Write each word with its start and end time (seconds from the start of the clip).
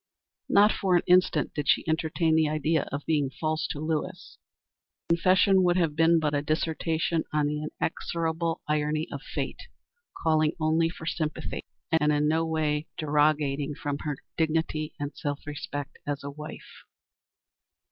Not 0.49 0.71
for 0.71 0.95
an 0.95 1.03
instant 1.05 1.53
did 1.53 1.69
she 1.69 1.87
entertain 1.87 2.33
the 2.33 2.49
idea 2.49 2.87
of 2.91 3.05
being 3.05 3.29
false 3.29 3.67
to 3.67 3.79
Lewis. 3.79 4.39
Her 5.03 5.09
confession 5.15 5.61
would 5.61 5.77
have 5.77 5.95
been 5.95 6.19
but 6.19 6.33
a 6.33 6.41
dissertation 6.41 7.23
on 7.31 7.45
the 7.45 7.61
inexorable 7.79 8.61
irony 8.67 9.07
of 9.11 9.21
fate, 9.21 9.61
calling 10.17 10.53
only 10.59 10.89
for 10.89 11.05
sympathy, 11.05 11.61
and 11.91 12.11
in 12.11 12.27
no 12.27 12.47
way 12.47 12.87
derogating 12.97 13.75
from 13.75 13.99
her 13.99 14.17
dignity 14.37 14.95
and 14.99 15.15
self 15.15 15.45
respect 15.45 15.99
as 16.07 16.23
a 16.23 16.31
wife. 16.31 16.81